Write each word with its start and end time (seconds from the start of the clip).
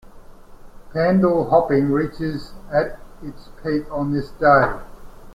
Pandal 0.95 1.47
hopping 1.51 1.91
reaches 1.91 2.53
at 2.73 2.97
its 3.21 3.49
peak 3.63 3.83
on 3.91 4.11
this 4.11 4.31
day. 4.31 4.79